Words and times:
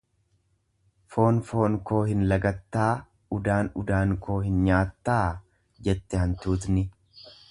"""Foon 1.15 1.35
foon 1.49 1.75
koo 1.89 1.99
hin 2.11 2.23
lagattaa 2.31 2.87
udaan 3.37 3.69
udaan 3.83 4.15
koo 4.27 4.39
hin 4.47 4.57
nyaattaa?"" 4.69 5.21
jette 5.89 6.25
hantuutni." 6.25 6.89